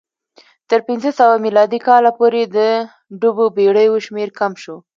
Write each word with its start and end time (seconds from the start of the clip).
تر 0.69 0.79
پنځه 0.87 1.09
سوه 1.19 1.35
میلادي 1.45 1.79
کاله 1.87 2.11
پورې 2.19 2.41
د 2.55 2.57
ډوبو 3.19 3.45
بېړیو 3.57 3.95
شمېر 4.05 4.29
کم 4.39 4.51
شو 4.61 4.75